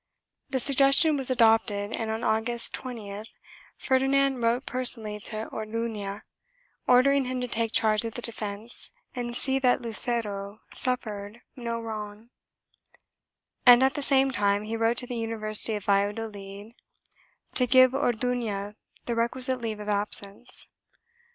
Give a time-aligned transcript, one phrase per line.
[0.49, 3.27] The suggestion was adopted and, on August 20th,
[3.77, 6.23] Ferdinand wrote personally to Orduna
[6.87, 12.31] ordering him to take charge of the defence and see that Lucero suffered no wrong,
[13.63, 16.73] and at, the same time, he wrote to the Uni versity of Valladolid
[17.53, 18.75] to give Orduna
[19.05, 20.65] the requisite leave of absence.